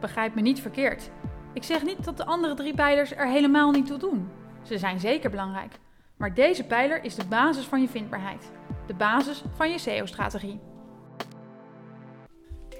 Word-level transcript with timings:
Begrijp 0.00 0.34
me 0.34 0.40
niet 0.40 0.60
verkeerd. 0.60 1.10
Ik 1.52 1.62
zeg 1.62 1.82
niet 1.82 2.04
dat 2.04 2.16
de 2.16 2.24
andere 2.24 2.54
drie 2.54 2.74
pijlers 2.74 3.16
er 3.16 3.28
helemaal 3.28 3.70
niet 3.70 3.86
toe 3.86 3.98
doen. 3.98 4.30
Ze 4.62 4.78
zijn 4.78 5.00
zeker 5.00 5.30
belangrijk. 5.30 5.72
Maar 6.16 6.34
deze 6.34 6.64
pijler 6.64 7.04
is 7.04 7.14
de 7.14 7.26
basis 7.26 7.64
van 7.64 7.80
je 7.80 7.88
vindbaarheid. 7.88 8.50
De 8.86 8.94
basis 8.94 9.42
van 9.56 9.70
je 9.70 9.78
SEO-strategie. 9.78 10.60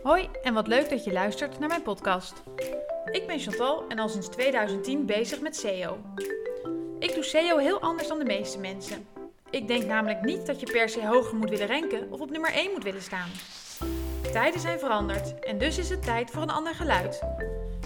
Hoi 0.03 0.29
en 0.43 0.55
wat 0.55 0.67
leuk 0.67 0.91
dat 0.91 1.05
je 1.05 1.13
luistert 1.13 1.59
naar 1.59 1.69
mijn 1.69 1.83
podcast. 1.83 2.43
Ik 3.11 3.27
ben 3.27 3.39
Chantal 3.39 3.85
en 3.89 3.99
al 3.99 4.09
sinds 4.09 4.29
2010 4.29 5.07
bezig 5.07 5.41
met 5.41 5.57
SEO. 5.57 5.99
Ik 6.99 7.15
doe 7.15 7.23
SEO 7.23 7.57
heel 7.57 7.81
anders 7.81 8.09
dan 8.09 8.19
de 8.19 8.25
meeste 8.25 8.59
mensen. 8.59 9.07
Ik 9.51 9.69
denk 9.69 9.85
namelijk 9.85 10.23
niet 10.23 10.47
dat 10.47 10.61
je 10.61 10.73
per 10.73 10.89
se 10.89 11.07
hoger 11.07 11.37
moet 11.37 11.51
willen 11.51 11.67
ranken 11.67 12.13
of 12.13 12.21
op 12.21 12.31
nummer 12.31 12.53
1 12.53 12.71
moet 12.73 12.85
willen 12.85 13.03
staan. 13.03 13.29
Tijden 14.35 14.61
zijn 14.61 14.79
veranderd 14.79 15.41
en 15.41 15.59
dus 15.59 15.79
is 15.79 15.89
het 15.89 16.03
tijd 16.03 16.31
voor 16.31 16.43
een 16.43 16.51
ander 16.51 16.75
geluid. 16.75 17.23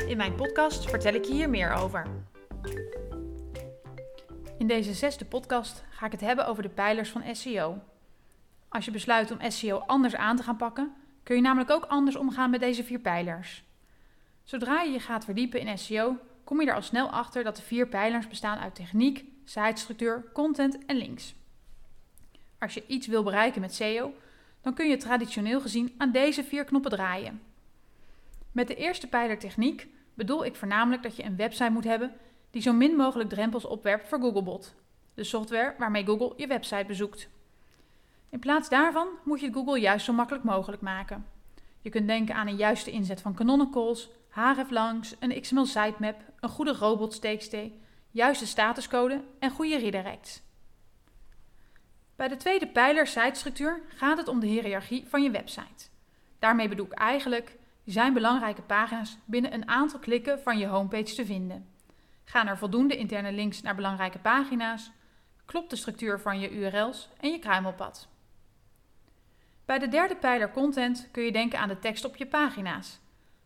In 0.07 0.17
mijn 0.17 0.35
podcast 0.35 0.91
vertel 0.91 1.15
ik 1.15 1.25
je 1.25 1.33
hier 1.33 1.51
meer 1.51 1.73
over. 1.73 2.07
In 4.59 4.67
deze 4.67 4.95
zesde 4.95 5.25
podcast 5.25 5.85
ga 5.91 6.07
ik 6.07 6.13
het 6.13 6.21
hebben 6.21 6.47
over 6.47 6.63
de 6.63 6.69
pijlers 6.69 7.11
van 7.11 7.37
SEO. 7.37 7.79
Als 8.69 8.85
je 8.85 8.91
besluit 8.91 9.31
om 9.31 9.51
SEO 9.51 9.79
anders 9.79 10.17
aan 10.17 10.37
te 10.37 10.43
gaan 10.43 10.57
pakken, 10.57 10.95
kun 11.23 11.37
je 11.37 11.43
namelijk 11.43 11.71
ook 11.71 11.85
anders 11.85 12.17
omgaan 12.17 12.51
met 12.51 12.61
deze 12.61 12.85
vier 12.85 13.01
pijlers. 13.01 13.65
Zodra 14.45 14.83
je 14.83 14.91
je 14.91 15.01
gaat 15.01 15.25
verdiepen 15.25 15.61
in 15.61 15.79
SEO, 15.79 16.17
kom 16.45 16.61
je 16.61 16.67
er 16.67 16.75
al 16.75 16.83
snel 16.83 17.11
achter 17.11 17.45
dat 17.45 17.57
de 17.57 17.63
vier 17.63 17.89
pijlers 17.89 18.29
bestaan 18.29 18.59
uit 18.59 18.75
techniek, 18.75 19.25
sitestructuur, 19.45 20.25
content 20.33 20.85
en 20.87 20.97
links. 20.97 21.35
Als 22.59 22.75
je 22.75 22.87
iets 22.87 23.07
wil 23.07 23.23
bereiken 23.23 23.61
met 23.61 23.75
SEO, 23.75 24.13
dan 24.61 24.75
kun 24.75 24.89
je 24.89 24.97
traditioneel 24.97 25.61
gezien 25.61 25.95
aan 25.99 26.13
deze 26.13 26.45
vier 26.45 26.65
knoppen 26.65 26.91
draaien. 26.91 27.43
Met 28.53 28.69
de 28.69 28.75
eerste 28.75 29.07
pijler 29.07 29.39
techniek 29.39 29.89
bedoel 30.15 30.45
ik 30.45 30.57
voornamelijk 30.57 31.03
dat 31.03 31.17
je 31.17 31.25
een 31.25 31.37
website 31.37 31.71
moet 31.71 31.85
hebben 31.85 32.13
die 32.51 32.63
zo 32.63 32.73
min 32.73 32.97
mogelijk 32.97 33.29
drempels 33.29 33.65
opwerpt 33.65 34.09
voor 34.09 34.21
Googlebot, 34.21 34.75
de 35.15 35.25
software 35.25 35.75
waarmee 35.79 36.05
Google 36.05 36.33
je 36.37 36.47
website 36.47 36.85
bezoekt. 36.87 37.29
In 38.31 38.39
plaats 38.39 38.69
daarvan 38.69 39.09
moet 39.25 39.41
je 39.41 39.53
Google 39.53 39.81
juist 39.81 40.05
zo 40.05 40.13
makkelijk 40.13 40.45
mogelijk 40.45 40.83
maken. 40.83 41.27
Je 41.81 41.91
kunt 41.91 42.07
denken 42.07 42.35
aan 42.35 42.47
een 42.47 42.57
juiste 42.57 42.91
inzet 42.91 43.21
van 43.21 43.35
canonicals, 43.35 44.11
hreflangs, 44.29 45.15
een 45.19 45.41
XML 45.41 45.67
sitemap, 45.67 46.17
een 46.41 46.49
goede 46.49 46.73
robots.txt, 46.73 47.57
juiste 48.11 48.47
statuscode 48.47 49.25
en 49.39 49.51
goede 49.51 49.79
redirects. 49.79 50.43
Bij 52.19 52.29
de 52.29 52.37
tweede 52.37 52.67
pijler 52.67 53.07
sitestructuur 53.07 53.81
gaat 53.89 54.19
het 54.19 54.29
om 54.29 54.41
de 54.41 54.47
hiërarchie 54.47 55.05
van 55.09 55.23
je 55.23 55.31
website. 55.31 55.89
Daarmee 56.39 56.69
bedoel 56.69 56.87
ik 56.87 56.93
eigenlijk, 56.93 57.57
zijn 57.85 58.13
belangrijke 58.13 58.63
pagina's 58.63 59.19
binnen 59.25 59.55
een 59.55 59.69
aantal 59.69 59.99
klikken 59.99 60.41
van 60.41 60.59
je 60.59 60.67
homepage 60.67 61.15
te 61.15 61.27
vinden. 61.27 61.69
Gaan 62.25 62.47
er 62.47 62.59
voldoende 62.59 62.97
interne 62.97 63.33
links 63.33 63.63
naar 63.63 63.75
belangrijke 63.75 64.19
pagina's? 64.19 64.91
Klopt 65.45 65.71
de 65.71 65.77
structuur 65.77 66.21
van 66.21 66.41
je 66.41 66.51
URL's 66.51 67.09
en 67.21 67.31
je 67.31 67.39
kruimelpad? 67.39 68.09
Bij 69.65 69.79
de 69.79 69.89
derde 69.89 70.17
pijler 70.17 70.51
content 70.51 71.09
kun 71.11 71.23
je 71.23 71.33
denken 71.33 71.59
aan 71.59 71.69
de 71.69 71.79
tekst 71.79 72.05
op 72.05 72.17
je 72.17 72.27
pagina's, 72.27 72.99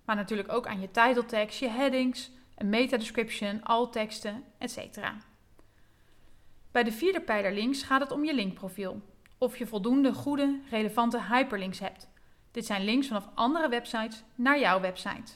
maar 0.05 0.17
natuurlijk 0.17 0.53
ook 0.53 0.67
aan 0.67 0.81
je 0.81 0.91
title 0.91 1.25
tags, 1.25 1.59
je 1.59 1.69
headings, 1.69 2.31
een 2.57 2.69
meta 2.69 2.97
description, 2.97 3.63
alt-teksten, 3.63 4.45
etc. 4.59 4.99
Bij 6.73 6.83
de 6.83 6.93
vierde 6.93 7.21
pijler 7.21 7.53
links 7.53 7.83
gaat 7.83 8.01
het 8.01 8.11
om 8.11 8.25
je 8.25 8.35
linkprofiel. 8.35 9.03
Of 9.39 9.57
je 9.57 9.67
voldoende 9.67 10.13
goede, 10.13 10.61
relevante 10.71 11.23
hyperlinks 11.23 11.79
hebt. 11.79 12.09
Dit 12.51 12.67
zijn 12.67 12.85
links 12.85 13.07
vanaf 13.07 13.29
andere 13.35 13.69
websites 13.69 14.23
naar 14.35 14.59
jouw 14.59 14.81
website. 14.81 15.33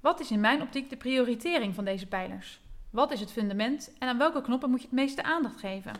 Wat 0.00 0.20
is 0.20 0.30
in 0.30 0.40
mijn 0.40 0.62
optiek 0.62 0.90
de 0.90 0.96
prioritering 0.96 1.74
van 1.74 1.84
deze 1.84 2.06
pijlers? 2.06 2.60
Wat 2.90 3.12
is 3.12 3.20
het 3.20 3.32
fundament 3.32 3.92
en 3.98 4.08
aan 4.08 4.18
welke 4.18 4.40
knoppen 4.40 4.70
moet 4.70 4.80
je 4.80 4.86
het 4.86 4.94
meeste 4.94 5.22
aandacht 5.22 5.60
geven? 5.60 5.92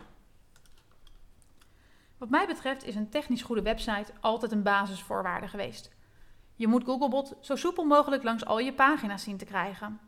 Wat 2.18 2.30
mij 2.30 2.46
betreft 2.46 2.84
is 2.84 2.94
een 2.94 3.08
technisch 3.08 3.42
goede 3.42 3.62
website 3.62 4.12
altijd 4.20 4.52
een 4.52 4.62
basisvoorwaarde 4.62 5.48
geweest. 5.48 5.90
Je 6.54 6.68
moet 6.68 6.84
Googlebot 6.84 7.36
zo 7.40 7.56
soepel 7.56 7.84
mogelijk 7.84 8.22
langs 8.22 8.44
al 8.44 8.58
je 8.58 8.72
pagina's 8.72 9.22
zien 9.22 9.36
te 9.36 9.44
krijgen. 9.44 10.00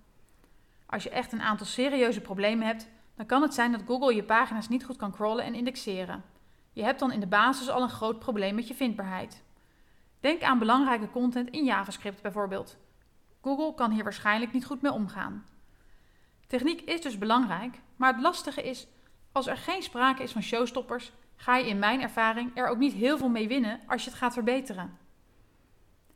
Als 0.87 1.03
je 1.03 1.11
echt 1.11 1.33
een 1.33 1.43
aantal 1.43 1.67
serieuze 1.67 2.21
problemen 2.21 2.67
hebt, 2.67 2.89
dan 3.21 3.29
kan 3.29 3.43
het 3.43 3.55
zijn 3.55 3.73
dat 3.73 3.83
Google 3.87 4.15
je 4.15 4.25
pagina's 4.25 4.69
niet 4.69 4.85
goed 4.85 4.97
kan 4.97 5.13
crawlen 5.13 5.45
en 5.45 5.55
indexeren. 5.55 6.25
Je 6.73 6.83
hebt 6.83 6.99
dan 6.99 7.13
in 7.13 7.21
de 7.21 7.27
basis 7.27 7.69
al 7.69 7.83
een 7.83 7.89
groot 7.89 8.19
probleem 8.19 8.55
met 8.55 8.69
je 8.69 8.75
vindbaarheid. 8.75 9.43
Denk 10.21 10.43
aan 10.43 10.59
belangrijke 10.59 11.11
content 11.11 11.51
in 11.51 11.65
JavaScript 11.65 12.23
bijvoorbeeld. 12.23 12.77
Google 13.43 13.75
kan 13.75 13.91
hier 13.91 14.03
waarschijnlijk 14.03 14.53
niet 14.53 14.65
goed 14.65 14.83
mee 14.83 14.93
omgaan. 14.93 15.45
Techniek 16.47 16.81
is 16.81 17.01
dus 17.01 17.19
belangrijk, 17.19 17.81
maar 17.97 18.13
het 18.13 18.23
lastige 18.23 18.63
is, 18.63 18.87
als 19.33 19.47
er 19.47 19.57
geen 19.57 19.83
sprake 19.83 20.23
is 20.23 20.33
van 20.33 20.43
showstoppers, 20.43 21.13
ga 21.37 21.57
je 21.57 21.69
in 21.69 21.79
mijn 21.79 22.01
ervaring 22.01 22.51
er 22.55 22.69
ook 22.69 22.79
niet 22.79 22.93
heel 22.93 23.19
veel 23.19 23.29
mee 23.29 23.49
winnen 23.49 23.81
als 23.87 24.05
je 24.05 24.11
het 24.11 24.19
gaat 24.19 24.33
verbeteren. 24.33 24.99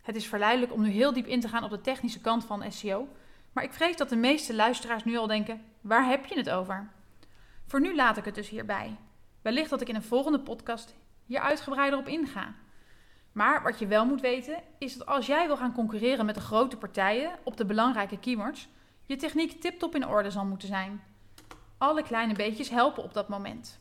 Het 0.02 0.16
is 0.16 0.26
verleidelijk 0.26 0.72
om 0.72 0.82
nu 0.82 0.88
heel 0.88 1.12
diep 1.12 1.26
in 1.26 1.40
te 1.40 1.48
gaan 1.48 1.64
op 1.64 1.70
de 1.70 1.80
technische 1.80 2.20
kant 2.20 2.44
van 2.44 2.72
SEO, 2.72 3.08
maar 3.52 3.64
ik 3.64 3.72
vrees 3.72 3.96
dat 3.96 4.08
de 4.08 4.16
meeste 4.16 4.54
luisteraars 4.54 5.04
nu 5.04 5.16
al 5.16 5.26
denken: 5.26 5.73
waar 5.84 6.06
heb 6.06 6.24
je 6.24 6.36
het 6.36 6.50
over? 6.50 6.88
Voor 7.66 7.80
nu 7.80 7.94
laat 7.94 8.16
ik 8.16 8.24
het 8.24 8.34
dus 8.34 8.48
hierbij. 8.48 8.96
Wellicht 9.42 9.70
dat 9.70 9.80
ik 9.80 9.88
in 9.88 9.94
een 9.94 10.02
volgende 10.02 10.40
podcast 10.40 10.94
hier 11.26 11.40
uitgebreider 11.40 11.98
op 11.98 12.08
inga. 12.08 12.54
Maar 13.32 13.62
wat 13.62 13.78
je 13.78 13.86
wel 13.86 14.06
moet 14.06 14.20
weten 14.20 14.62
is 14.78 14.96
dat 14.96 15.06
als 15.06 15.26
jij 15.26 15.46
wil 15.46 15.56
gaan 15.56 15.72
concurreren 15.72 16.26
met 16.26 16.34
de 16.34 16.40
grote 16.40 16.76
partijen 16.76 17.38
op 17.42 17.56
de 17.56 17.64
belangrijke 17.64 18.18
keywords, 18.18 18.68
je 19.02 19.16
techniek 19.16 19.60
tiptop 19.60 19.94
in 19.94 20.06
orde 20.06 20.30
zal 20.30 20.44
moeten 20.44 20.68
zijn. 20.68 21.02
Alle 21.78 22.02
kleine 22.02 22.34
beetjes 22.34 22.70
helpen 22.70 23.02
op 23.02 23.14
dat 23.14 23.28
moment. 23.28 23.78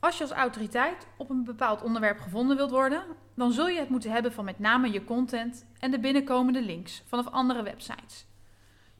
Als 0.00 0.16
je 0.16 0.22
als 0.22 0.32
autoriteit 0.32 1.06
op 1.16 1.30
een 1.30 1.44
bepaald 1.44 1.82
onderwerp 1.82 2.20
gevonden 2.20 2.56
wilt 2.56 2.70
worden, 2.70 3.04
dan 3.34 3.52
zul 3.52 3.68
je 3.68 3.78
het 3.78 3.88
moeten 3.88 4.10
hebben 4.10 4.32
van 4.32 4.44
met 4.44 4.58
name 4.58 4.90
je 4.90 5.04
content 5.04 5.66
en 5.78 5.90
de 5.90 5.98
binnenkomende 5.98 6.62
links 6.62 7.02
vanaf 7.06 7.26
andere 7.26 7.62
websites. 7.62 8.26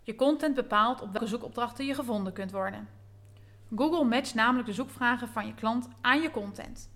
Je 0.04 0.14
content 0.14 0.54
bepaalt 0.54 1.00
op 1.00 1.12
welke 1.12 1.26
zoekopdrachten 1.26 1.86
je 1.86 1.94
gevonden 1.94 2.32
kunt 2.32 2.50
worden. 2.50 2.88
Google 3.76 4.04
matcht 4.04 4.34
namelijk 4.34 4.66
de 4.66 4.74
zoekvragen 4.74 5.28
van 5.28 5.46
je 5.46 5.54
klant 5.54 5.88
aan 6.00 6.20
je 6.20 6.30
content. 6.30 6.90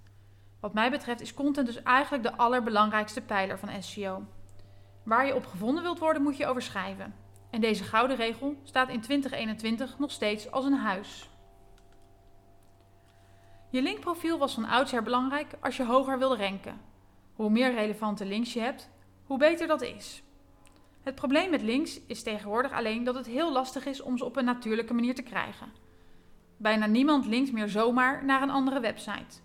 Wat 0.61 0.75
mij 0.75 0.91
betreft 0.91 1.21
is 1.21 1.35
content 1.35 1.67
dus 1.67 1.83
eigenlijk 1.83 2.23
de 2.23 2.37
allerbelangrijkste 2.37 3.21
pijler 3.21 3.59
van 3.59 3.83
SEO. 3.83 4.23
Waar 5.03 5.27
je 5.27 5.35
op 5.35 5.47
gevonden 5.47 5.83
wilt 5.83 5.99
worden, 5.99 6.23
moet 6.23 6.37
je 6.37 6.47
over 6.47 6.63
schrijven. 6.63 7.15
En 7.51 7.61
deze 7.61 7.85
gouden 7.85 8.17
regel 8.17 8.57
staat 8.63 8.89
in 8.89 9.01
2021 9.01 9.99
nog 9.99 10.11
steeds 10.11 10.51
als 10.51 10.65
een 10.65 10.79
huis. 10.79 11.31
Je 13.71 13.83
linkprofiel 13.83 14.39
was 14.39 14.55
van 14.55 14.65
oudsher 14.65 15.03
belangrijk 15.03 15.55
als 15.61 15.77
je 15.77 15.85
hoger 15.85 16.19
wilde 16.19 16.37
ranken. 16.37 16.81
Hoe 17.35 17.51
meer 17.51 17.75
relevante 17.75 18.25
links 18.25 18.53
je 18.53 18.61
hebt, 18.61 18.91
hoe 19.25 19.39
beter 19.39 19.67
dat 19.67 19.83
is. 19.83 20.23
Het 21.03 21.15
probleem 21.15 21.51
met 21.51 21.63
links 21.63 22.01
is 22.07 22.23
tegenwoordig 22.23 22.73
alleen 22.73 23.05
dat 23.05 23.15
het 23.15 23.27
heel 23.27 23.53
lastig 23.53 23.87
is 23.87 24.01
om 24.01 24.19
ze 24.19 24.25
op 24.25 24.37
een 24.37 24.45
natuurlijke 24.45 24.95
manier 24.95 25.15
te 25.15 25.23
krijgen. 25.23 25.73
Bijna 26.57 26.87
niemand 26.87 27.27
linkt 27.27 27.53
meer 27.53 27.69
zomaar 27.69 28.25
naar 28.25 28.43
een 28.43 28.51
andere 28.51 28.81
website. 28.81 29.41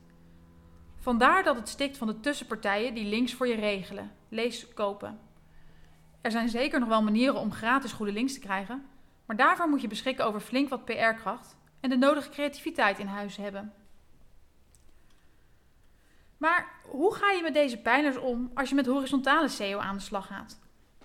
Vandaar 0.99 1.43
dat 1.43 1.55
het 1.55 1.69
stikt 1.69 1.97
van 1.97 2.07
de 2.07 2.19
tussenpartijen 2.19 2.93
die 2.93 3.05
links 3.05 3.33
voor 3.33 3.47
je 3.47 3.55
regelen. 3.55 4.11
Lees 4.29 4.73
kopen. 4.73 5.19
Er 6.21 6.31
zijn 6.31 6.49
zeker 6.49 6.79
nog 6.79 6.89
wel 6.89 7.03
manieren 7.03 7.39
om 7.39 7.51
gratis 7.51 7.91
goede 7.91 8.11
links 8.11 8.33
te 8.33 8.39
krijgen, 8.39 8.85
maar 9.25 9.35
daarvoor 9.35 9.69
moet 9.69 9.81
je 9.81 9.87
beschikken 9.87 10.25
over 10.25 10.39
flink 10.39 10.69
wat 10.69 10.85
PR-kracht 10.85 11.57
en 11.79 11.89
de 11.89 11.97
nodige 11.97 12.29
creativiteit 12.29 12.99
in 12.99 13.07
huis 13.07 13.37
hebben. 13.37 13.73
Maar 16.37 16.71
hoe 16.89 17.15
ga 17.15 17.31
je 17.31 17.41
met 17.41 17.53
deze 17.53 17.77
pijlers 17.77 18.17
om 18.17 18.51
als 18.53 18.69
je 18.69 18.75
met 18.75 18.85
horizontale 18.85 19.47
SEO 19.47 19.79
aan 19.79 19.95
de 19.95 20.01
slag 20.01 20.27
gaat? 20.27 20.59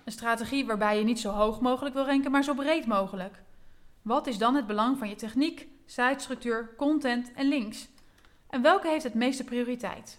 Een 0.08 0.14
strategie 0.14 0.66
waarbij 0.66 0.98
je 0.98 1.04
niet 1.04 1.20
zo 1.20 1.30
hoog 1.30 1.60
mogelijk 1.60 1.94
wil 1.94 2.04
ranken, 2.04 2.30
maar 2.30 2.44
zo 2.44 2.54
breed 2.54 2.86
mogelijk. 2.86 3.42
Wat 4.02 4.26
is 4.26 4.38
dan 4.38 4.54
het 4.54 4.66
belang 4.66 4.98
van 4.98 5.08
je 5.08 5.14
techniek, 5.14 5.68
sitestructuur, 5.86 6.74
content 6.76 7.32
en 7.32 7.48
links? 7.48 7.88
En 8.50 8.62
welke 8.62 8.88
heeft 8.88 9.02
het 9.02 9.14
meeste 9.14 9.44
prioriteit? 9.44 10.18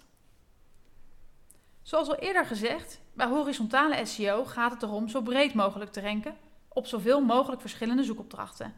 Zoals 1.82 2.08
al 2.08 2.16
eerder 2.16 2.46
gezegd, 2.46 3.02
bij 3.14 3.28
horizontale 3.28 4.06
SEO 4.06 4.46
gaat 4.46 4.72
het 4.72 4.84
erom 4.84 5.08
zo 5.08 5.22
breed 5.22 5.54
mogelijk 5.54 5.92
te 5.92 6.02
ranken 6.02 6.38
op 6.68 6.86
zoveel 6.86 7.22
mogelijk 7.22 7.62
verschillende 7.62 8.04
zoekopdrachten. 8.04 8.74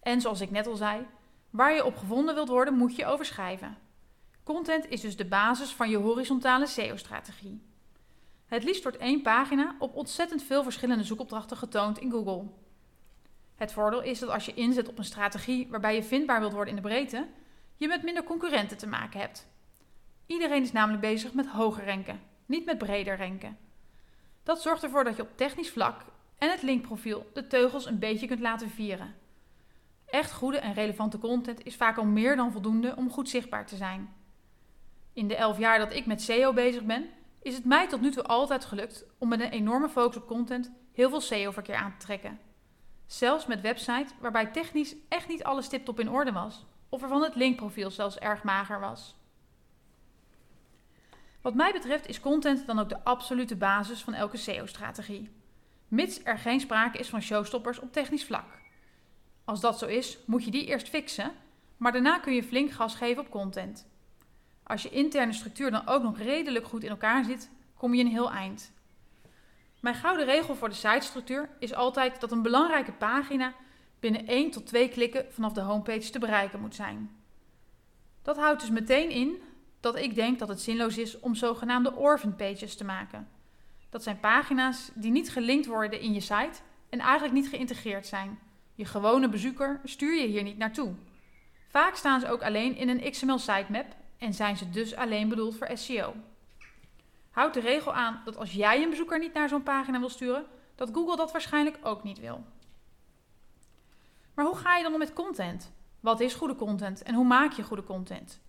En 0.00 0.20
zoals 0.20 0.40
ik 0.40 0.50
net 0.50 0.66
al 0.66 0.76
zei, 0.76 1.06
waar 1.50 1.74
je 1.74 1.84
op 1.84 1.96
gevonden 1.96 2.34
wilt 2.34 2.48
worden, 2.48 2.74
moet 2.74 2.96
je 2.96 3.06
overschrijven. 3.06 3.76
Content 4.42 4.88
is 4.88 5.00
dus 5.00 5.16
de 5.16 5.26
basis 5.26 5.70
van 5.70 5.90
je 5.90 5.96
horizontale 5.96 6.66
SEO-strategie. 6.66 7.67
Het 8.48 8.64
liefst 8.64 8.82
wordt 8.82 8.98
één 8.98 9.22
pagina 9.22 9.76
op 9.78 9.94
ontzettend 9.94 10.42
veel 10.42 10.62
verschillende 10.62 11.04
zoekopdrachten 11.04 11.56
getoond 11.56 11.98
in 11.98 12.10
Google. 12.10 12.46
Het 13.54 13.72
voordeel 13.72 14.02
is 14.02 14.18
dat 14.18 14.28
als 14.28 14.46
je 14.46 14.54
inzet 14.54 14.88
op 14.88 14.98
een 14.98 15.04
strategie 15.04 15.68
waarbij 15.70 15.94
je 15.94 16.02
vindbaar 16.02 16.40
wilt 16.40 16.52
worden 16.52 16.76
in 16.76 16.82
de 16.82 16.88
breedte, 16.88 17.26
je 17.76 17.88
met 17.88 18.02
minder 18.02 18.24
concurrenten 18.24 18.76
te 18.76 18.86
maken 18.86 19.20
hebt. 19.20 19.46
Iedereen 20.26 20.62
is 20.62 20.72
namelijk 20.72 21.00
bezig 21.00 21.32
met 21.32 21.46
hoger 21.46 21.84
ranken, 21.84 22.20
niet 22.46 22.64
met 22.64 22.78
breder 22.78 23.18
ranken. 23.18 23.58
Dat 24.42 24.62
zorgt 24.62 24.82
ervoor 24.82 25.04
dat 25.04 25.16
je 25.16 25.22
op 25.22 25.36
technisch 25.36 25.70
vlak 25.70 26.04
en 26.38 26.50
het 26.50 26.62
linkprofiel 26.62 27.30
de 27.32 27.46
teugels 27.46 27.86
een 27.86 27.98
beetje 27.98 28.26
kunt 28.26 28.40
laten 28.40 28.70
vieren. 28.70 29.14
Echt 30.06 30.32
goede 30.32 30.58
en 30.58 30.74
relevante 30.74 31.18
content 31.18 31.64
is 31.64 31.76
vaak 31.76 31.96
al 31.96 32.04
meer 32.04 32.36
dan 32.36 32.52
voldoende 32.52 32.96
om 32.96 33.10
goed 33.10 33.28
zichtbaar 33.28 33.66
te 33.66 33.76
zijn. 33.76 34.14
In 35.12 35.28
de 35.28 35.36
elf 35.36 35.58
jaar 35.58 35.78
dat 35.78 35.92
ik 35.92 36.06
met 36.06 36.22
SEO 36.22 36.52
bezig 36.52 36.84
ben, 36.84 37.08
is 37.42 37.54
het 37.54 37.64
mij 37.64 37.88
tot 37.88 38.00
nu 38.00 38.10
toe 38.10 38.22
altijd 38.22 38.64
gelukt 38.64 39.04
om 39.18 39.28
met 39.28 39.40
een 39.40 39.50
enorme 39.50 39.88
focus 39.88 40.16
op 40.16 40.26
content 40.26 40.72
heel 40.92 41.08
veel 41.08 41.20
SEO-verkeer 41.20 41.74
aan 41.74 41.92
te 41.98 42.06
trekken. 42.06 42.38
Zelfs 43.06 43.46
met 43.46 43.60
websites 43.60 44.12
waarbij 44.20 44.46
technisch 44.46 44.94
echt 45.08 45.28
niet 45.28 45.44
alles 45.44 45.68
tiptop 45.68 46.00
in 46.00 46.10
orde 46.10 46.32
was, 46.32 46.66
of 46.88 47.00
waarvan 47.00 47.22
het 47.22 47.34
linkprofiel 47.34 47.90
zelfs 47.90 48.18
erg 48.18 48.42
mager 48.42 48.80
was. 48.80 49.16
Wat 51.40 51.54
mij 51.54 51.72
betreft 51.72 52.08
is 52.08 52.20
content 52.20 52.66
dan 52.66 52.78
ook 52.78 52.88
de 52.88 53.04
absolute 53.04 53.56
basis 53.56 54.02
van 54.02 54.14
elke 54.14 54.36
SEO-strategie, 54.36 55.30
mits 55.88 56.20
er 56.24 56.38
geen 56.38 56.60
sprake 56.60 56.98
is 56.98 57.08
van 57.08 57.22
showstoppers 57.22 57.78
op 57.78 57.92
technisch 57.92 58.24
vlak. 58.24 58.58
Als 59.44 59.60
dat 59.60 59.78
zo 59.78 59.86
is, 59.86 60.18
moet 60.26 60.44
je 60.44 60.50
die 60.50 60.66
eerst 60.66 60.88
fixen, 60.88 61.32
maar 61.76 61.92
daarna 61.92 62.18
kun 62.18 62.34
je 62.34 62.42
flink 62.42 62.70
gas 62.70 62.94
geven 62.94 63.22
op 63.22 63.30
content. 63.30 63.86
Als 64.68 64.82
je 64.82 64.90
interne 64.90 65.32
structuur 65.32 65.70
dan 65.70 65.86
ook 65.86 66.02
nog 66.02 66.18
redelijk 66.18 66.66
goed 66.66 66.82
in 66.82 66.90
elkaar 66.90 67.24
zit, 67.24 67.50
kom 67.76 67.94
je 67.94 68.04
een 68.04 68.10
heel 68.10 68.30
eind. 68.30 68.72
Mijn 69.80 69.94
gouden 69.94 70.26
regel 70.26 70.54
voor 70.54 70.68
de 70.68 70.74
sitestructuur 70.74 71.48
is 71.58 71.74
altijd 71.74 72.20
dat 72.20 72.32
een 72.32 72.42
belangrijke 72.42 72.92
pagina 72.92 73.54
binnen 74.00 74.26
1 74.26 74.50
tot 74.50 74.66
2 74.66 74.88
klikken 74.88 75.26
vanaf 75.30 75.52
de 75.52 75.60
homepage 75.60 76.10
te 76.10 76.18
bereiken 76.18 76.60
moet 76.60 76.74
zijn. 76.74 77.10
Dat 78.22 78.36
houdt 78.36 78.60
dus 78.60 78.70
meteen 78.70 79.10
in 79.10 79.42
dat 79.80 79.96
ik 79.96 80.14
denk 80.14 80.38
dat 80.38 80.48
het 80.48 80.60
zinloos 80.60 80.98
is 80.98 81.20
om 81.20 81.34
zogenaamde 81.34 81.94
orphan 81.94 82.36
pages 82.36 82.76
te 82.76 82.84
maken. 82.84 83.28
Dat 83.90 84.02
zijn 84.02 84.20
pagina's 84.20 84.90
die 84.94 85.10
niet 85.10 85.30
gelinkt 85.30 85.66
worden 85.66 86.00
in 86.00 86.12
je 86.12 86.20
site 86.20 86.60
en 86.88 86.98
eigenlijk 86.98 87.34
niet 87.34 87.48
geïntegreerd 87.48 88.06
zijn. 88.06 88.38
Je 88.74 88.84
gewone 88.84 89.28
bezoeker 89.28 89.80
stuur 89.84 90.20
je 90.20 90.26
hier 90.26 90.42
niet 90.42 90.58
naartoe. 90.58 90.94
Vaak 91.68 91.94
staan 91.94 92.20
ze 92.20 92.28
ook 92.28 92.42
alleen 92.42 92.76
in 92.76 92.88
een 92.88 93.10
XML 93.10 93.38
sitemap 93.38 93.96
en 94.18 94.34
zijn 94.34 94.56
ze 94.56 94.70
dus 94.70 94.94
alleen 94.94 95.28
bedoeld 95.28 95.56
voor 95.56 95.70
SEO. 95.74 96.14
Houd 97.30 97.54
de 97.54 97.60
regel 97.60 97.92
aan 97.92 98.20
dat 98.24 98.36
als 98.36 98.52
jij 98.52 98.82
een 98.82 98.90
bezoeker 98.90 99.18
niet 99.18 99.32
naar 99.32 99.48
zo'n 99.48 99.62
pagina 99.62 99.98
wil 99.98 100.08
sturen, 100.08 100.46
dat 100.74 100.90
Google 100.92 101.16
dat 101.16 101.32
waarschijnlijk 101.32 101.78
ook 101.82 102.02
niet 102.02 102.18
wil. 102.18 102.44
Maar 104.34 104.44
hoe 104.44 104.56
ga 104.56 104.76
je 104.76 104.82
dan 104.82 104.92
om 104.92 104.98
met 104.98 105.12
content? 105.12 105.72
Wat 106.00 106.20
is 106.20 106.34
goede 106.34 106.54
content 106.54 107.02
en 107.02 107.14
hoe 107.14 107.24
maak 107.24 107.52
je 107.52 107.62
goede 107.62 107.84
content? 107.84 108.40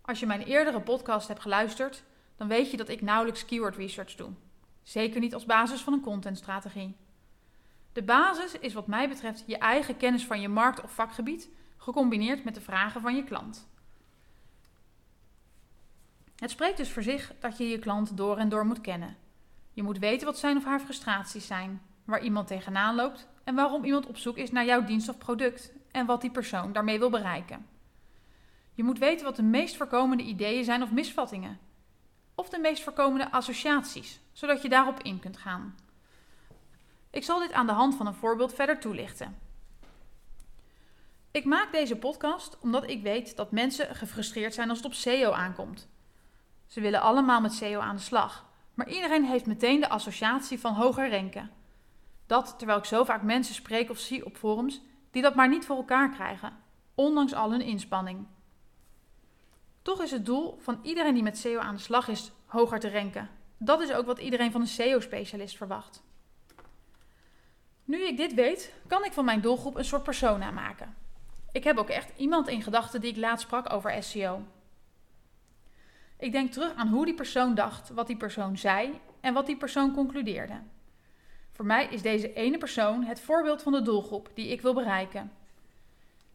Als 0.00 0.20
je 0.20 0.26
mijn 0.26 0.42
eerdere 0.42 0.80
podcast 0.80 1.28
hebt 1.28 1.40
geluisterd, 1.40 2.02
dan 2.36 2.48
weet 2.48 2.70
je 2.70 2.76
dat 2.76 2.88
ik 2.88 3.00
nauwelijks 3.00 3.44
keyword 3.44 3.76
research 3.76 4.14
doe. 4.14 4.30
Zeker 4.82 5.20
niet 5.20 5.34
als 5.34 5.44
basis 5.44 5.80
van 5.80 5.92
een 5.92 6.00
contentstrategie. 6.00 6.96
De 7.92 8.02
basis 8.02 8.58
is 8.58 8.74
wat 8.74 8.86
mij 8.86 9.08
betreft 9.08 9.44
je 9.46 9.58
eigen 9.58 9.96
kennis 9.96 10.26
van 10.26 10.40
je 10.40 10.48
markt 10.48 10.82
of 10.82 10.90
vakgebied, 10.90 11.48
gecombineerd 11.76 12.44
met 12.44 12.54
de 12.54 12.60
vragen 12.60 13.00
van 13.00 13.16
je 13.16 13.24
klant. 13.24 13.68
Het 16.36 16.50
spreekt 16.50 16.76
dus 16.76 16.90
voor 16.90 17.02
zich 17.02 17.32
dat 17.40 17.58
je 17.58 17.68
je 17.68 17.78
klant 17.78 18.16
door 18.16 18.38
en 18.38 18.48
door 18.48 18.66
moet 18.66 18.80
kennen. 18.80 19.16
Je 19.72 19.82
moet 19.82 19.98
weten 19.98 20.26
wat 20.26 20.38
zijn 20.38 20.56
of 20.56 20.64
haar 20.64 20.80
frustraties 20.80 21.46
zijn, 21.46 21.82
waar 22.04 22.22
iemand 22.22 22.46
tegenaan 22.46 22.94
loopt 22.94 23.28
en 23.44 23.54
waarom 23.54 23.84
iemand 23.84 24.06
op 24.06 24.16
zoek 24.16 24.36
is 24.36 24.50
naar 24.50 24.64
jouw 24.64 24.84
dienst 24.84 25.08
of 25.08 25.18
product 25.18 25.72
en 25.90 26.06
wat 26.06 26.20
die 26.20 26.30
persoon 26.30 26.72
daarmee 26.72 26.98
wil 26.98 27.10
bereiken. 27.10 27.66
Je 28.72 28.84
moet 28.84 28.98
weten 28.98 29.24
wat 29.24 29.36
de 29.36 29.42
meest 29.42 29.76
voorkomende 29.76 30.22
ideeën 30.22 30.64
zijn 30.64 30.82
of 30.82 30.90
misvattingen, 30.90 31.58
of 32.34 32.48
de 32.48 32.58
meest 32.58 32.82
voorkomende 32.82 33.30
associaties, 33.30 34.20
zodat 34.32 34.62
je 34.62 34.68
daarop 34.68 35.02
in 35.02 35.20
kunt 35.20 35.36
gaan. 35.36 35.74
Ik 37.10 37.24
zal 37.24 37.38
dit 37.38 37.52
aan 37.52 37.66
de 37.66 37.72
hand 37.72 37.94
van 37.94 38.06
een 38.06 38.14
voorbeeld 38.14 38.54
verder 38.54 38.80
toelichten. 38.80 39.38
Ik 41.30 41.44
maak 41.44 41.72
deze 41.72 41.96
podcast 41.96 42.58
omdat 42.60 42.88
ik 42.90 43.02
weet 43.02 43.36
dat 43.36 43.50
mensen 43.50 43.94
gefrustreerd 43.94 44.54
zijn 44.54 44.68
als 44.68 44.78
het 44.78 44.86
op 44.86 44.94
SEO 44.94 45.30
aankomt. 45.30 45.88
Ze 46.66 46.80
willen 46.80 47.00
allemaal 47.00 47.40
met 47.40 47.52
SEO 47.52 47.80
aan 47.80 47.96
de 47.96 48.02
slag, 48.02 48.46
maar 48.74 48.88
iedereen 48.88 49.24
heeft 49.24 49.46
meteen 49.46 49.80
de 49.80 49.88
associatie 49.88 50.60
van 50.60 50.74
hoger 50.74 51.08
renken. 51.08 51.50
Dat 52.26 52.54
terwijl 52.58 52.78
ik 52.78 52.84
zo 52.84 53.04
vaak 53.04 53.22
mensen 53.22 53.54
spreek 53.54 53.90
of 53.90 53.98
zie 53.98 54.26
op 54.26 54.36
forums 54.36 54.82
die 55.10 55.22
dat 55.22 55.34
maar 55.34 55.48
niet 55.48 55.66
voor 55.66 55.76
elkaar 55.76 56.10
krijgen, 56.10 56.56
ondanks 56.94 57.34
al 57.34 57.50
hun 57.50 57.60
inspanning. 57.60 58.26
Toch 59.82 60.02
is 60.02 60.10
het 60.10 60.26
doel 60.26 60.58
van 60.60 60.78
iedereen 60.82 61.14
die 61.14 61.22
met 61.22 61.38
SEO 61.38 61.58
aan 61.58 61.74
de 61.74 61.80
slag 61.80 62.08
is 62.08 62.32
hoger 62.46 62.80
te 62.80 62.88
renken. 62.88 63.30
Dat 63.58 63.80
is 63.80 63.92
ook 63.92 64.06
wat 64.06 64.18
iedereen 64.18 64.52
van 64.52 64.60
een 64.60 64.66
SEO-specialist 64.66 65.56
verwacht. 65.56 66.02
Nu 67.84 68.06
ik 68.06 68.16
dit 68.16 68.34
weet, 68.34 68.72
kan 68.86 69.04
ik 69.04 69.12
van 69.12 69.24
mijn 69.24 69.40
doelgroep 69.40 69.76
een 69.76 69.84
soort 69.84 70.02
persona 70.02 70.50
maken. 70.50 70.94
Ik 71.52 71.64
heb 71.64 71.76
ook 71.76 71.88
echt 71.88 72.12
iemand 72.16 72.48
in 72.48 72.62
gedachten 72.62 73.00
die 73.00 73.10
ik 73.10 73.16
laatst 73.16 73.46
sprak 73.46 73.72
over 73.72 74.02
SEO. 74.02 74.42
Ik 76.24 76.32
denk 76.32 76.52
terug 76.52 76.74
aan 76.74 76.88
hoe 76.88 77.04
die 77.04 77.14
persoon 77.14 77.54
dacht, 77.54 77.90
wat 77.90 78.06
die 78.06 78.16
persoon 78.16 78.58
zei 78.58 79.00
en 79.20 79.34
wat 79.34 79.46
die 79.46 79.56
persoon 79.56 79.94
concludeerde. 79.94 80.60
Voor 81.52 81.64
mij 81.64 81.86
is 81.90 82.02
deze 82.02 82.32
ene 82.32 82.58
persoon 82.58 83.02
het 83.02 83.20
voorbeeld 83.20 83.62
van 83.62 83.72
de 83.72 83.82
doelgroep 83.82 84.30
die 84.34 84.48
ik 84.48 84.60
wil 84.60 84.74
bereiken. 84.74 85.32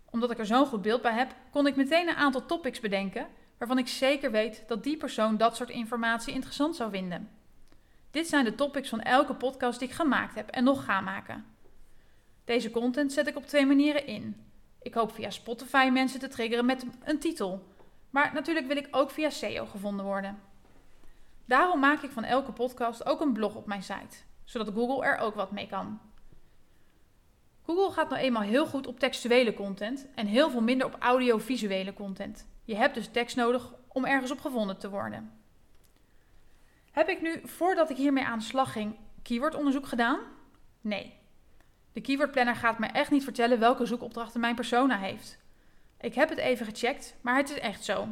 Omdat 0.10 0.32
ik 0.32 0.40
er 0.40 0.46
zo'n 0.46 0.66
goed 0.66 0.82
beeld 0.82 1.02
bij 1.02 1.14
heb, 1.14 1.36
kon 1.52 1.68
ik 1.68 1.76
meteen 1.76 2.08
een 2.08 2.16
aantal 2.16 2.46
topics 2.46 2.80
bedenken 2.80 3.28
waarvan 3.58 3.78
ik 3.78 3.88
zeker 3.88 4.32
weet 4.32 4.64
dat 4.68 4.84
die 4.84 4.98
persoon 4.98 5.38
dat 5.38 5.56
soort 5.56 5.70
informatie 5.70 6.34
interessant 6.34 6.76
zou 6.76 6.92
vinden. 6.92 7.30
Dit 8.12 8.28
zijn 8.28 8.46
de 8.46 8.56
topics 8.56 8.90
van 8.90 9.02
elke 9.02 9.34
podcast 9.34 9.80
die 9.80 9.88
ik 9.88 9.94
gemaakt 9.94 10.36
heb 10.36 10.50
en 10.50 10.64
nog 10.64 10.86
ga 10.86 11.02
maken. 11.02 11.46
Deze 12.46 12.72
content 12.72 13.14
zet 13.14 13.28
ik 13.28 13.38
op 13.38 13.46
twee 13.46 13.66
manieren 13.66 14.08
in. 14.08 14.36
Ik 14.82 14.94
hoop 14.94 15.14
via 15.14 15.30
Spotify 15.30 15.90
mensen 15.94 16.20
te 16.20 16.28
triggeren 16.28 16.66
met 16.66 16.86
een 17.04 17.20
titel 17.20 17.69
maar 18.10 18.34
natuurlijk 18.34 18.68
wil 18.68 18.78
ik 18.78 18.88
ook 18.92 19.12
via 19.12 19.30
SEO 19.30 19.66
gevonden 19.66 20.06
worden. 20.06 20.40
Daarom 21.46 21.80
maak 21.80 22.02
ik 22.02 22.12
van 22.12 22.24
elke 22.24 22.52
podcast 22.52 23.06
ook 23.06 23.22
een 23.22 23.34
blog 23.34 23.56
op 23.56 23.66
mijn 23.66 23.84
site, 23.84 24.18
zodat 24.44 24.74
Google 24.74 25.06
er 25.06 25.18
ook 25.18 25.36
wat 25.36 25.52
mee 25.52 25.68
kan. 25.68 26.00
Google 27.66 27.92
gaat 27.92 28.10
nou 28.10 28.22
eenmaal 28.22 28.42
heel 28.42 28.66
goed 28.66 28.88
op 28.88 29.00
textuele 29.00 29.54
content 29.54 30.08
en 30.16 30.28
heel 30.28 30.50
veel 30.50 30.62
minder 30.62 30.88
op 30.88 30.96
audiovisuele 31.00 31.94
content. 31.94 32.48
Je 32.64 32.76
hebt 32.76 32.94
dus 32.94 33.08
tekst 33.08 33.36
nodig 33.36 33.74
om 33.88 34.06
ergens 34.06 34.32
op 34.32 34.40
gevonden 34.40 34.78
te 34.78 34.90
worden. 34.90 35.32
Heb 36.92 37.10
ik 37.10 37.22
nu, 37.22 37.42
voordat 37.44 37.90
ik 37.90 37.98
hiermee 37.98 38.26
aan 38.26 38.40
de 38.40 38.46
slag 38.46 38.72
ging, 38.72 38.96
keywordonderzoek 39.22 39.88
gedaan? 39.88 40.20
Nee. 40.81 41.14
De 41.94 42.02
keyword 42.02 42.31
planner 42.31 42.56
gaat 42.56 42.80
me 42.80 42.88
echt 42.88 43.12
niet 43.12 43.24
vertellen 43.24 43.60
welke 43.60 43.86
zoekopdrachten 43.86 44.40
mijn 44.40 44.56
persona 44.56 44.98
heeft. 44.98 45.39
Ik 46.00 46.14
heb 46.14 46.30
het 46.30 46.38
even 46.38 46.66
gecheckt, 46.66 47.16
maar 47.22 47.38
het 47.38 47.50
is 47.50 47.60
echt 47.60 47.84
zo. 47.84 48.08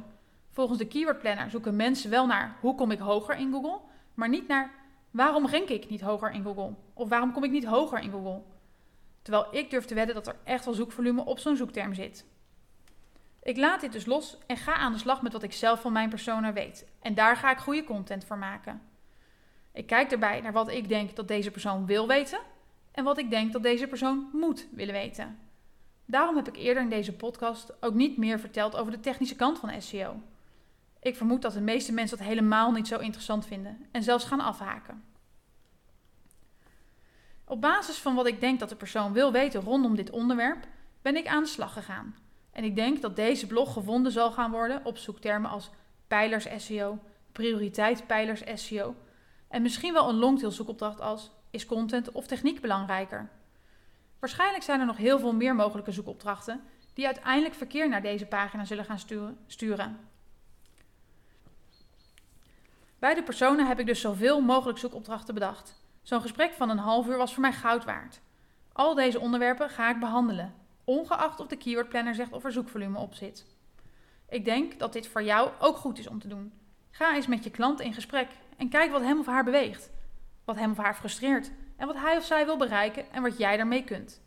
Volgens 0.51 0.77
de 0.77 0.88
Keyword 0.88 1.20
Planner 1.20 1.50
zoeken 1.50 1.75
mensen 1.75 2.10
wel 2.10 2.25
naar 2.25 2.58
hoe 2.60 2.75
kom 2.75 2.91
ik 2.91 3.00
hoger 3.00 3.36
in 3.36 3.51
Google, 3.51 3.79
maar 4.13 4.29
niet 4.29 4.48
naar 4.48 4.72
waarom 5.12 5.48
rank 5.48 5.70
ik 5.70 5.89
niet 5.89 6.01
hoger 6.01 6.32
in 6.32 6.44
Google 6.44 6.74
of 6.94 7.10
waarom 7.10 7.32
kom 7.32 7.44
ik 7.44 7.51
niet 7.51 7.65
hoger 7.65 8.00
in 8.00 8.12
Google. 8.12 8.41
Terwijl 9.22 9.48
ik 9.51 9.70
durf 9.70 9.86
te 9.86 9.94
wedden 9.94 10.15
dat 10.15 10.27
er 10.27 10.36
echt 10.44 10.65
wel 10.65 10.74
zoekvolume 10.74 11.25
op 11.25 11.39
zo'n 11.39 11.56
zoekterm 11.56 11.94
zit. 11.94 12.25
Ik 13.44 13.58
laat 13.58 13.82
dit 13.82 13.91
dus 13.91 14.06
los 14.06 14.38
en 14.48 14.58
ga 14.58 14.75
aan 14.75 14.91
de 14.91 15.00
slag 15.00 15.22
met 15.22 15.34
wat 15.34 15.44
ik 15.44 15.53
zelf 15.53 15.82
van 15.82 15.94
mijn 15.94 16.10
persona 16.10 16.53
weet. 16.53 16.86
En 17.01 17.13
daar 17.13 17.36
ga 17.36 17.51
ik 17.51 17.58
goede 17.58 17.84
content 17.84 18.25
voor 18.25 18.38
maken. 18.38 18.82
Ik 19.72 19.88
kijk 19.88 20.12
erbij 20.12 20.41
naar 20.41 20.53
wat 20.53 20.70
ik 20.70 20.88
denk 20.88 21.15
dat 21.15 21.27
deze 21.27 21.51
persoon 21.51 21.86
wil 21.86 22.08
weten 22.08 22.39
en 22.91 23.03
wat 23.03 23.17
ik 23.17 23.29
denk 23.29 23.53
dat 23.53 23.63
deze 23.63 23.88
persoon 23.88 24.29
moet 24.34 24.67
willen 24.72 24.94
weten. 24.94 25.46
Daarom 26.09 26.35
heb 26.35 26.47
ik 26.47 26.55
eerder 26.55 26.83
in 26.83 26.89
deze 26.89 27.13
podcast 27.13 27.83
ook 27.83 27.93
niet 27.93 28.17
meer 28.17 28.39
verteld 28.39 28.75
over 28.75 28.91
de 28.91 28.99
technische 28.99 29.35
kant 29.35 29.59
van 29.59 29.81
SEO. 29.81 30.21
Ik 30.99 31.15
vermoed 31.15 31.41
dat 31.41 31.53
de 31.53 31.61
meeste 31.61 31.93
mensen 31.93 32.17
dat 32.17 32.27
helemaal 32.27 32.71
niet 32.71 32.87
zo 32.87 32.97
interessant 32.97 33.45
vinden 33.45 33.85
en 33.91 34.03
zelfs 34.03 34.25
gaan 34.25 34.39
afhaken. 34.39 35.03
Op 37.45 37.61
basis 37.61 37.97
van 37.97 38.15
wat 38.15 38.27
ik 38.27 38.39
denk 38.39 38.59
dat 38.59 38.69
de 38.69 38.75
persoon 38.75 39.13
wil 39.13 39.31
weten 39.31 39.61
rondom 39.61 39.95
dit 39.95 40.09
onderwerp, 40.09 40.67
ben 41.01 41.15
ik 41.15 41.27
aan 41.27 41.43
de 41.43 41.49
slag 41.49 41.73
gegaan. 41.73 42.15
En 42.51 42.63
ik 42.63 42.75
denk 42.75 43.01
dat 43.01 43.15
deze 43.15 43.47
blog 43.47 43.73
gevonden 43.73 44.11
zal 44.11 44.31
gaan 44.31 44.51
worden 44.51 44.85
op 44.85 44.97
zoektermen 44.97 45.49
als 45.49 45.69
pijlers 46.07 46.47
SEO, 46.57 46.99
prioriteitpijlers 47.31 48.41
SEO 48.53 48.95
en 49.47 49.61
misschien 49.61 49.93
wel 49.93 50.09
een 50.09 50.15
longtail 50.15 50.51
zoekopdracht 50.51 51.01
als 51.01 51.31
is 51.49 51.65
content 51.65 52.11
of 52.11 52.27
techniek 52.27 52.61
belangrijker? 52.61 53.29
Waarschijnlijk 54.19 54.63
zijn 54.63 54.79
er 54.79 54.86
nog 54.86 54.97
heel 54.97 55.19
veel 55.19 55.33
meer 55.33 55.55
mogelijke 55.55 55.91
zoekopdrachten 55.91 56.62
die 56.93 57.05
uiteindelijk 57.05 57.53
verkeer 57.53 57.89
naar 57.89 58.01
deze 58.01 58.25
pagina 58.25 58.65
zullen 58.65 58.86
gaan 58.86 59.00
sturen. 59.47 60.00
Bij 63.00 63.13
de 63.13 63.24
personen 63.24 63.67
heb 63.67 63.79
ik 63.79 63.86
dus 63.86 64.01
zoveel 64.01 64.41
mogelijk 64.41 64.79
zoekopdrachten 64.79 65.33
bedacht. 65.33 65.75
Zo'n 66.01 66.21
gesprek 66.21 66.53
van 66.53 66.69
een 66.69 66.77
half 66.77 67.07
uur 67.07 67.17
was 67.17 67.33
voor 67.33 67.41
mij 67.41 67.53
goud 67.53 67.86
waard. 67.86 68.19
Al 68.74 68.95
deze 68.95 69.19
onderwerpen 69.19 69.69
ga 69.69 69.89
ik 69.89 70.00
behandelen, 70.00 70.53
ongeacht 70.83 71.39
of 71.39 71.47
de 71.47 71.57
keyword 71.57 71.89
planner 71.89 72.15
zegt 72.15 72.31
of 72.31 72.43
er 72.43 72.51
zoekvolume 72.51 73.00
op 73.00 73.13
zit. 73.13 73.45
Ik 74.29 74.45
denk 74.45 74.79
dat 74.79 74.93
dit 74.93 75.07
voor 75.07 75.24
jou 75.24 75.50
ook 75.59 75.77
goed 75.77 76.00
is 76.00 76.07
om 76.07 76.19
te 76.19 76.27
doen. 76.27 76.53
Ga 76.91 77.15
eens 77.15 77.27
met 77.27 77.43
je 77.43 77.51
klant 77.51 77.79
in 77.79 77.93
gesprek 77.93 78.27
en 78.57 78.69
kijk 78.69 78.91
wat 78.91 79.01
hem 79.01 79.19
of 79.19 79.25
haar 79.25 79.43
beweegt. 79.43 79.89
wat 80.45 80.55
hem 80.55 80.71
of 80.71 80.77
haar 80.77 80.95
frustreert 80.95 81.51
en 81.77 81.88
wat 81.88 81.96
hij 81.96 82.17
of 82.17 82.25
zij 82.25 82.46
wil 82.46 82.57
bereiken 82.57 83.12
en 83.12 83.22
wat 83.22 83.38
jij 83.38 83.57
daarmee 83.57 83.84
kunt. 83.84 84.22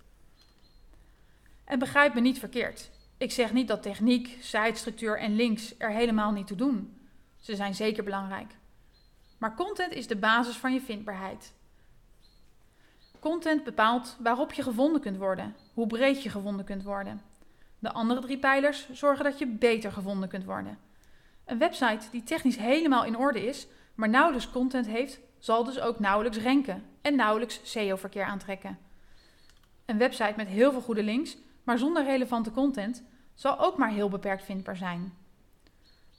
En 1.65 1.79
begrijp 1.79 2.15
me 2.15 2.21
niet 2.21 2.39
verkeerd. 2.39 2.91
Ik 3.19 3.33
zeg 3.33 3.53
niet 3.53 3.69
dat 3.69 3.83
techniek, 3.83 4.37
sitestructuur 4.41 5.19
en 5.19 5.37
links 5.37 5.75
er 5.79 5.91
helemaal 5.91 6.31
niet 6.31 6.47
toe 6.47 6.57
doen. 6.57 7.01
Ze 7.39 7.57
zijn 7.57 7.75
zeker 7.75 8.05
belangrijk. 8.05 8.57
Maar 9.39 9.55
content 9.55 9.93
is 9.93 10.07
de 10.07 10.17
basis 10.17 10.57
van 10.57 10.73
je 10.73 10.81
vindbaarheid. 10.81 11.53
Content 13.21 13.65
bepaalt 13.65 14.17
waarop 14.21 14.53
je 14.53 14.63
gevonden 14.63 15.01
kunt 15.01 15.17
worden, 15.17 15.57
hoe 15.75 15.87
breed 15.87 16.23
je 16.23 16.31
gevonden 16.31 16.65
kunt 16.65 16.83
worden. 16.83 17.23
De 17.79 17.93
andere 17.93 18.21
drie 18.21 18.39
pijlers 18.39 18.91
zorgen 18.91 19.25
dat 19.25 19.39
je 19.39 19.47
beter 19.47 19.93
gevonden 19.93 20.29
kunt 20.29 20.45
worden. 20.45 20.79
Een 21.45 21.59
website 21.59 22.11
die 22.11 22.23
technisch 22.23 22.57
helemaal 22.57 23.05
in 23.05 23.17
orde 23.17 23.47
is, 23.47 23.67
maar 23.95 24.09
nauwelijks 24.09 24.51
content 24.51 24.87
heeft, 24.87 25.21
zal 25.39 25.65
dus 25.65 25.81
ook 25.81 25.99
nauwelijks 25.99 26.39
ranken 26.39 26.85
en 27.03 27.17
nauwelijks 27.17 27.61
SEO-verkeer 27.63 28.25
aantrekken. 28.25 28.79
Een 29.87 29.99
website 29.99 30.35
met 30.37 30.49
heel 30.49 30.73
veel 30.73 30.81
goede 30.81 31.03
links, 31.03 31.37
maar 31.65 31.79
zonder 31.79 32.05
relevante 32.05 32.51
content, 32.51 33.03
zal 33.35 33.59
ook 33.59 33.77
maar 33.77 33.91
heel 33.91 34.09
beperkt 34.09 34.45
vindbaar 34.45 34.77
zijn. 34.77 35.15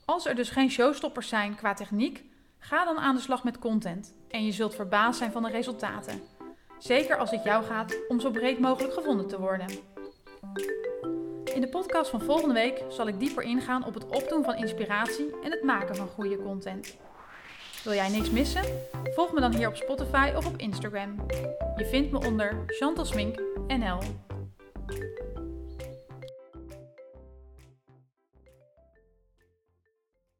Als 0.04 0.26
er 0.26 0.34
dus 0.34 0.50
geen 0.50 0.70
showstoppers 0.70 1.28
zijn 1.28 1.54
qua 1.54 1.74
techniek, 1.74 2.24
ga 2.58 2.84
dan 2.84 2.98
aan 2.98 3.14
de 3.14 3.20
slag 3.20 3.44
met 3.44 3.58
content 3.58 4.14
en 4.28 4.44
je 4.44 4.52
zult 4.52 4.74
verbaasd 4.74 5.18
zijn 5.18 5.32
van 5.32 5.42
de 5.42 5.50
resultaten. 5.50 6.22
Zeker 6.78 7.16
als 7.16 7.30
het 7.30 7.44
jou 7.44 7.64
gaat 7.64 7.96
om 8.08 8.20
zo 8.20 8.30
breed 8.30 8.58
mogelijk 8.58 8.94
gevonden 8.94 9.28
te 9.28 9.40
worden. 9.40 9.66
In 11.54 11.60
de 11.60 11.68
podcast 11.68 12.10
van 12.10 12.20
volgende 12.20 12.54
week 12.54 12.84
zal 12.88 13.06
ik 13.06 13.18
dieper 13.20 13.42
ingaan 13.42 13.84
op 13.84 13.94
het 13.94 14.06
opdoen 14.06 14.44
van 14.44 14.54
inspiratie 14.54 15.40
en 15.42 15.50
het 15.50 15.62
maken 15.62 15.96
van 15.96 16.08
goede 16.08 16.42
content. 16.42 16.96
Wil 17.82 17.94
jij 17.94 18.08
niks 18.08 18.30
missen? 18.30 18.62
Volg 19.14 19.32
me 19.32 19.40
dan 19.40 19.54
hier 19.54 19.68
op 19.68 19.76
Spotify 19.76 20.32
of 20.36 20.46
op 20.46 20.56
Instagram. 20.56 21.26
Je 21.76 21.86
vindt 21.86 22.10
me 22.10 22.26
onder 22.26 22.64
Chantal 22.66 23.06
NL. 23.66 23.98